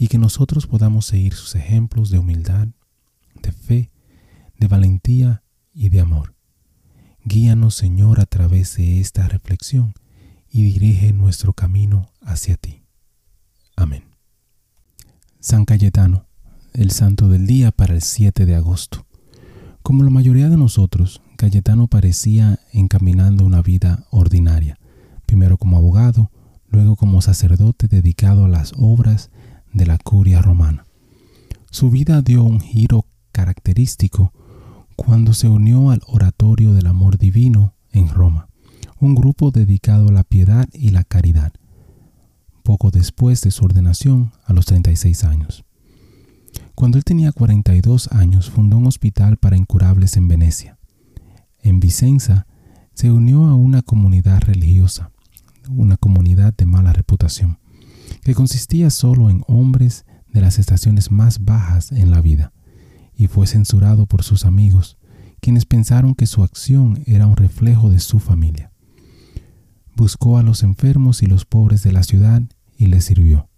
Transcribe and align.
y 0.00 0.08
que 0.08 0.16
nosotros 0.16 0.66
podamos 0.66 1.04
seguir 1.04 1.34
sus 1.34 1.54
ejemplos 1.54 2.08
de 2.08 2.18
humildad, 2.18 2.68
de 3.42 3.52
fe, 3.52 3.90
de 4.58 4.66
valentía 4.66 5.42
y 5.74 5.90
de 5.90 6.00
amor. 6.00 6.34
Guíanos, 7.22 7.74
Señor, 7.74 8.18
a 8.18 8.24
través 8.24 8.78
de 8.78 8.98
esta 8.98 9.28
reflexión 9.28 9.92
y 10.50 10.62
dirige 10.62 11.12
nuestro 11.12 11.52
camino 11.52 12.08
hacia 12.22 12.56
ti. 12.56 12.82
Amén. 13.76 14.04
San 15.38 15.66
Cayetano, 15.66 16.24
el 16.72 16.92
santo 16.92 17.28
del 17.28 17.46
día 17.46 17.70
para 17.70 17.92
el 17.92 18.00
7 18.00 18.46
de 18.46 18.54
agosto. 18.54 19.06
Como 19.82 20.02
la 20.02 20.08
mayoría 20.08 20.48
de 20.48 20.56
nosotros, 20.56 21.20
Cayetano 21.36 21.88
parecía 21.88 22.58
encaminando 22.72 23.44
una 23.44 23.60
vida 23.60 24.06
ordinaria 24.10 24.78
primero 25.26 25.58
como 25.58 25.76
abogado, 25.76 26.30
luego 26.70 26.96
como 26.96 27.20
sacerdote 27.20 27.86
dedicado 27.86 28.46
a 28.46 28.48
las 28.48 28.72
obras 28.78 29.30
de 29.72 29.86
la 29.86 29.98
curia 29.98 30.42
romana. 30.42 30.86
Su 31.70 31.90
vida 31.90 32.22
dio 32.22 32.42
un 32.42 32.60
giro 32.60 33.06
característico 33.32 34.32
cuando 34.96 35.32
se 35.32 35.48
unió 35.48 35.90
al 35.90 36.02
Oratorio 36.06 36.72
del 36.74 36.86
Amor 36.86 37.18
Divino 37.18 37.74
en 37.92 38.08
Roma, 38.08 38.48
un 38.98 39.14
grupo 39.14 39.50
dedicado 39.50 40.08
a 40.08 40.12
la 40.12 40.24
piedad 40.24 40.68
y 40.72 40.90
la 40.90 41.04
caridad, 41.04 41.52
poco 42.62 42.90
después 42.90 43.40
de 43.40 43.50
su 43.50 43.64
ordenación 43.64 44.32
a 44.44 44.52
los 44.52 44.66
36 44.66 45.24
años. 45.24 45.64
Cuando 46.74 46.98
él 46.98 47.04
tenía 47.04 47.32
42 47.32 48.12
años 48.12 48.50
fundó 48.50 48.76
un 48.76 48.86
hospital 48.86 49.36
para 49.36 49.56
incurables 49.56 50.16
en 50.16 50.28
Venecia. 50.28 50.78
En 51.62 51.80
Vicenza 51.80 52.46
se 52.94 53.10
unió 53.10 53.46
a 53.46 53.54
una 53.54 53.82
comunidad 53.82 54.40
religiosa 54.40 55.10
una 55.76 55.96
comunidad 55.96 56.54
de 56.54 56.66
mala 56.66 56.92
reputación, 56.92 57.58
que 58.22 58.34
consistía 58.34 58.90
solo 58.90 59.30
en 59.30 59.42
hombres 59.46 60.04
de 60.28 60.40
las 60.40 60.58
estaciones 60.58 61.10
más 61.10 61.44
bajas 61.44 61.92
en 61.92 62.10
la 62.10 62.20
vida, 62.20 62.52
y 63.14 63.26
fue 63.26 63.46
censurado 63.46 64.06
por 64.06 64.22
sus 64.22 64.44
amigos, 64.44 64.98
quienes 65.40 65.64
pensaron 65.64 66.14
que 66.14 66.26
su 66.26 66.42
acción 66.42 67.02
era 67.06 67.26
un 67.26 67.36
reflejo 67.36 67.90
de 67.90 68.00
su 68.00 68.18
familia. 68.18 68.72
Buscó 69.96 70.38
a 70.38 70.42
los 70.42 70.62
enfermos 70.62 71.22
y 71.22 71.26
los 71.26 71.44
pobres 71.44 71.82
de 71.82 71.92
la 71.92 72.02
ciudad 72.02 72.42
y 72.76 72.86
les 72.86 73.04
sirvió. 73.04 73.48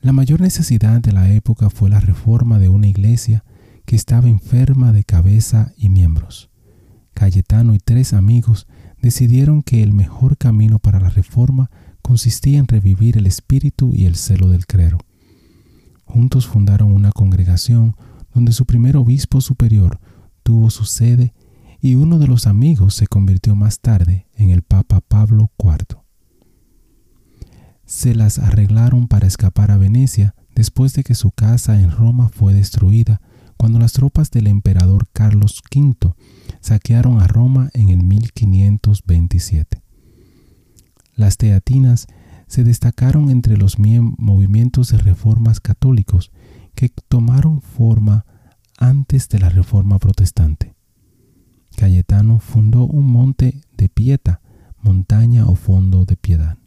La 0.00 0.12
mayor 0.12 0.40
necesidad 0.40 1.00
de 1.00 1.12
la 1.12 1.32
época 1.32 1.68
fue 1.70 1.90
la 1.90 2.00
reforma 2.00 2.58
de 2.58 2.68
una 2.68 2.86
iglesia 2.86 3.44
que 3.86 3.96
estaba 3.96 4.28
enferma 4.28 4.92
de 4.92 5.04
cabeza 5.04 5.72
y 5.76 5.88
miembros. 5.88 6.50
Cayetano 7.14 7.74
y 7.74 7.78
tres 7.78 8.12
amigos 8.12 8.66
decidieron 9.00 9.62
que 9.62 9.82
el 9.82 9.92
mejor 9.92 10.36
camino 10.36 10.78
para 10.78 11.00
la 11.00 11.08
reforma 11.08 11.70
consistía 12.06 12.60
en 12.60 12.68
revivir 12.68 13.18
el 13.18 13.26
espíritu 13.26 13.92
y 13.92 14.04
el 14.04 14.14
celo 14.14 14.48
del 14.48 14.64
clero. 14.64 14.98
Juntos 16.04 16.46
fundaron 16.46 16.92
una 16.92 17.10
congregación 17.10 17.96
donde 18.32 18.52
su 18.52 18.64
primer 18.64 18.96
obispo 18.96 19.40
superior 19.40 19.98
tuvo 20.44 20.70
su 20.70 20.84
sede 20.84 21.34
y 21.80 21.96
uno 21.96 22.20
de 22.20 22.28
los 22.28 22.46
amigos 22.46 22.94
se 22.94 23.08
convirtió 23.08 23.56
más 23.56 23.80
tarde 23.80 24.28
en 24.36 24.50
el 24.50 24.62
Papa 24.62 25.00
Pablo 25.00 25.50
IV. 25.58 26.00
Se 27.84 28.14
las 28.14 28.38
arreglaron 28.38 29.08
para 29.08 29.26
escapar 29.26 29.72
a 29.72 29.76
Venecia 29.76 30.36
después 30.54 30.92
de 30.92 31.02
que 31.02 31.16
su 31.16 31.32
casa 31.32 31.80
en 31.80 31.90
Roma 31.90 32.28
fue 32.28 32.54
destruida 32.54 33.20
cuando 33.56 33.80
las 33.80 33.94
tropas 33.94 34.30
del 34.30 34.46
emperador 34.46 35.08
Carlos 35.12 35.60
V 35.74 36.14
saquearon 36.60 37.20
a 37.20 37.26
Roma 37.26 37.68
en 37.74 37.88
el 37.88 38.04
1527. 38.04 39.85
Las 41.16 41.38
teatinas 41.38 42.06
se 42.46 42.62
destacaron 42.62 43.30
entre 43.30 43.56
los 43.56 43.78
movimientos 43.78 44.90
de 44.90 44.98
reformas 44.98 45.60
católicos 45.60 46.30
que 46.74 46.90
tomaron 47.08 47.62
forma 47.62 48.26
antes 48.78 49.28
de 49.28 49.38
la 49.38 49.48
reforma 49.48 49.98
protestante. 49.98 50.74
Cayetano 51.76 52.38
fundó 52.38 52.84
un 52.84 53.10
monte 53.10 53.62
de 53.76 53.88
Pieta, 53.88 54.40
montaña 54.80 55.46
o 55.46 55.56
fondo 55.56 56.04
de 56.04 56.16
piedad. 56.16 56.58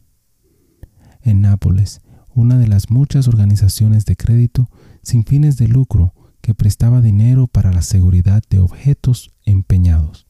En 1.22 1.40
Nápoles, 1.40 2.00
una 2.34 2.58
de 2.58 2.68
las 2.68 2.90
muchas 2.90 3.28
organizaciones 3.28 4.04
de 4.04 4.16
crédito 4.16 4.68
sin 5.02 5.24
fines 5.24 5.56
de 5.56 5.68
lucro 5.68 6.14
que 6.40 6.54
prestaba 6.54 7.00
dinero 7.00 7.46
para 7.46 7.72
la 7.72 7.82
seguridad 7.82 8.42
de 8.50 8.58
objetos 8.58 9.32
empeñados. 9.44 10.26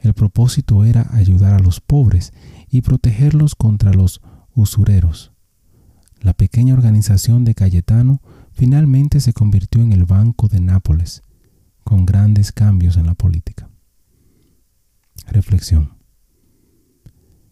El 0.00 0.14
propósito 0.14 0.84
era 0.84 1.08
ayudar 1.12 1.54
a 1.54 1.60
los 1.60 1.80
pobres 1.80 2.32
y 2.72 2.80
protegerlos 2.80 3.54
contra 3.54 3.92
los 3.92 4.22
usureros. 4.54 5.30
La 6.20 6.32
pequeña 6.32 6.72
organización 6.72 7.44
de 7.44 7.54
Cayetano 7.54 8.22
finalmente 8.52 9.20
se 9.20 9.34
convirtió 9.34 9.82
en 9.82 9.92
el 9.92 10.06
Banco 10.06 10.48
de 10.48 10.60
Nápoles, 10.60 11.22
con 11.84 12.06
grandes 12.06 12.50
cambios 12.50 12.96
en 12.96 13.06
la 13.06 13.14
política. 13.14 13.68
Reflexión. 15.26 15.98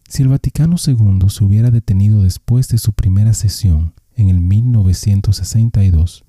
Si 0.09 0.23
el 0.23 0.29
Vaticano 0.29 0.77
II 0.85 1.29
se 1.29 1.45
hubiera 1.45 1.71
detenido 1.71 2.23
después 2.23 2.69
de 2.69 2.79
su 2.79 2.95
primera 2.95 3.35
sesión 3.35 3.93
en 4.17 4.31
el 4.31 4.41
1962, 4.41 6.25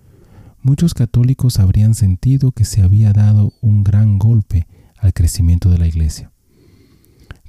muchos 0.61 0.93
católicos 0.93 1.59
habrían 1.59 1.95
sentido 1.95 2.51
que 2.51 2.65
se 2.65 2.81
había 2.81 3.13
dado 3.13 3.53
un 3.61 3.85
gran 3.85 4.19
golpe 4.19 4.67
al 4.97 5.13
crecimiento 5.13 5.69
de 5.69 5.77
la 5.77 5.87
Iglesia. 5.87 6.30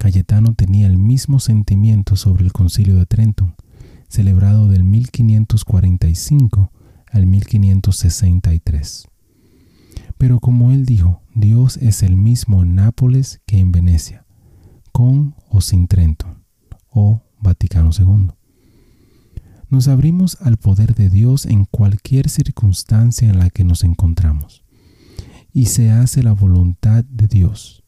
Cayetano 0.03 0.53
tenía 0.53 0.85
el 0.87 0.97
mismo 0.97 1.39
sentimiento 1.39 2.17
sobre 2.17 2.43
el 2.43 2.51
Concilio 2.51 2.97
de 2.97 3.05
Trenton, 3.05 3.55
celebrado 4.09 4.67
del 4.67 4.83
1545 4.83 6.73
al 7.09 7.25
1563. 7.25 9.07
Pero 10.17 10.41
como 10.41 10.73
él 10.73 10.85
dijo, 10.85 11.21
Dios 11.33 11.77
es 11.77 12.03
el 12.03 12.17
mismo 12.17 12.63
en 12.63 12.75
Nápoles 12.75 13.39
que 13.45 13.59
en 13.59 13.71
Venecia, 13.71 14.25
con 14.91 15.35
o 15.47 15.61
sin 15.61 15.87
Trenton, 15.87 16.43
o 16.89 17.23
Vaticano 17.39 17.91
II 17.97 18.31
nos 19.69 19.87
abrimos 19.87 20.37
al 20.41 20.57
poder 20.57 20.95
de 20.95 21.09
Dios 21.09 21.45
en 21.45 21.63
cualquier 21.63 22.29
circunstancia 22.29 23.29
en 23.29 23.39
la 23.39 23.49
que 23.49 23.63
nos 23.63 23.85
encontramos 23.85 24.65
y 25.53 25.67
se 25.67 25.91
hace 25.91 26.23
la 26.23 26.33
voluntad 26.33 27.05
de 27.05 27.29
Dios. 27.29 27.82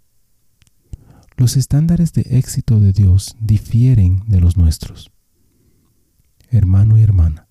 Los 1.37 1.57
estándares 1.57 2.13
de 2.13 2.21
éxito 2.29 2.79
de 2.79 2.93
Dios 2.93 3.35
difieren 3.41 4.23
de 4.27 4.39
los 4.39 4.55
nuestros. 4.55 5.11
Hermano 6.49 6.97
y 6.97 7.03
hermana, 7.03 7.49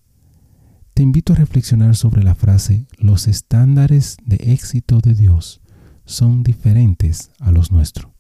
te 0.95 1.03
invito 1.03 1.35
a 1.35 1.37
reflexionar 1.37 1.95
sobre 1.95 2.23
la 2.23 2.35
frase 2.35 2.87
los 2.97 3.29
estándares 3.29 4.17
de 4.25 4.37
éxito 4.37 5.01
de 5.01 5.15
Dios 5.15 5.61
son 6.07 6.43
diferentes 6.43 7.31
a 7.41 7.51
los 7.51 7.73
nuestros 7.73 8.11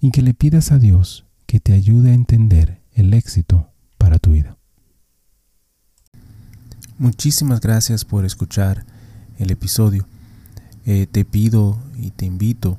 y 0.00 0.10
que 0.10 0.22
le 0.22 0.34
pidas 0.34 0.70
a 0.70 0.78
Dios 0.78 1.26
que 1.46 1.58
te 1.58 1.72
ayude 1.72 2.10
a 2.10 2.14
entender 2.14 2.82
el 2.92 3.14
éxito 3.14 3.70
para 3.98 4.18
tu 4.18 4.32
vida. 4.32 4.58
Muchísimas 6.98 7.60
gracias 7.60 8.04
por 8.04 8.24
escuchar 8.24 8.86
el 9.38 9.50
episodio. 9.50 10.06
Eh, 10.84 11.08
te 11.10 11.24
pido 11.24 11.80
y 11.96 12.10
te 12.10 12.26
invito 12.26 12.78